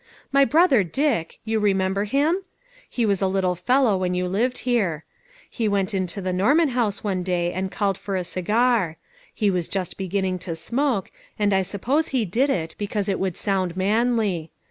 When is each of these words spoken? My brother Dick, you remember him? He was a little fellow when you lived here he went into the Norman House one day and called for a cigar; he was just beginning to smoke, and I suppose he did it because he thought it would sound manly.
My 0.31 0.45
brother 0.45 0.83
Dick, 0.83 1.37
you 1.45 1.59
remember 1.59 2.05
him? 2.05 2.37
He 2.89 3.05
was 3.05 3.21
a 3.21 3.27
little 3.27 3.53
fellow 3.53 3.95
when 3.97 4.15
you 4.15 4.27
lived 4.27 4.57
here 4.65 5.05
he 5.47 5.67
went 5.67 5.93
into 5.93 6.21
the 6.21 6.33
Norman 6.33 6.69
House 6.69 7.03
one 7.03 7.21
day 7.21 7.51
and 7.53 7.69
called 7.71 7.99
for 7.99 8.15
a 8.17 8.23
cigar; 8.23 8.97
he 9.31 9.51
was 9.51 9.67
just 9.67 9.97
beginning 9.97 10.39
to 10.39 10.55
smoke, 10.55 11.11
and 11.37 11.53
I 11.53 11.61
suppose 11.61 12.07
he 12.07 12.25
did 12.25 12.49
it 12.49 12.73
because 12.79 13.05
he 13.05 13.11
thought 13.11 13.13
it 13.13 13.19
would 13.19 13.37
sound 13.37 13.77
manly. 13.77 14.49